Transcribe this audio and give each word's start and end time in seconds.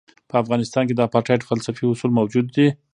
په 0.29 0.35
افغانستان 0.43 0.83
کې 0.85 0.95
د 0.95 1.01
اپارټایډ 1.07 1.41
فلسفي 1.49 1.85
اصول 1.87 2.11
موجود 2.19 2.45
دي. 2.55 2.67